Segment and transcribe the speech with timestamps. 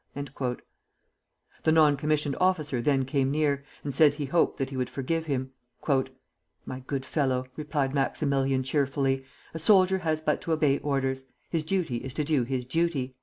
[0.15, 0.57] The
[1.71, 5.51] non commissioned officer then came near, and said he hoped that he would forgive him.
[6.65, 11.97] "My good fellow," replied Maximilian, cheerfully, "a soldier has but to obey orders; his duty
[11.97, 13.13] is to do his duty."